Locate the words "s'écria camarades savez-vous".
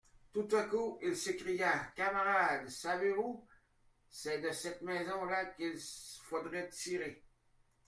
1.15-3.47